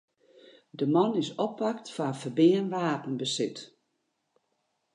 [0.77, 3.57] De man is oppakt foar ferbean wapenbesit.